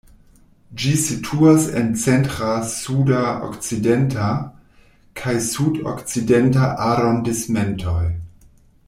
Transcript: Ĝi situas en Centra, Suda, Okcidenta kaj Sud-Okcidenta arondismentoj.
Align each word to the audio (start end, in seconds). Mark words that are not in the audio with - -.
Ĝi 0.83 0.93
situas 1.01 1.67
en 1.81 1.91
Centra, 2.03 2.55
Suda, 2.71 3.19
Okcidenta 3.49 4.31
kaj 5.21 5.37
Sud-Okcidenta 5.51 6.75
arondismentoj. 6.91 8.03